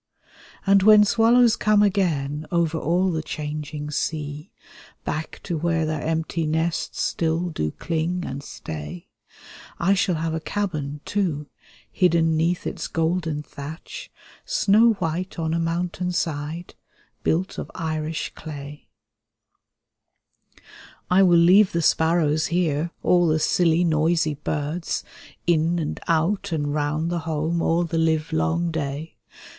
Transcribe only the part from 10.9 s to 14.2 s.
too, hidden 'neath its golden thatch.